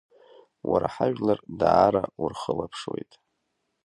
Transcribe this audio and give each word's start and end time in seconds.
Уара 0.69 0.87
ҳажәлар 0.95 1.39
даара 1.59 2.03
урхылаԥшуеит. 2.21 3.11